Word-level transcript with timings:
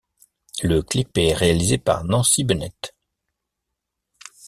Le 0.63 0.81
clip 0.81 1.15
est 1.19 1.35
réalisé 1.35 1.77
par 1.77 2.03
Nancy 2.05 2.43
Bennett. 2.43 2.95